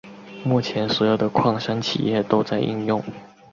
[0.43, 3.03] 目前所有的矿山企业都在应用。